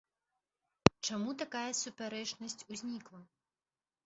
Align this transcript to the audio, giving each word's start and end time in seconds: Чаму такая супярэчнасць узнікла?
Чаму 1.09 1.35
такая 1.41 1.67
супярэчнасць 1.83 2.59
узнікла? 2.71 3.23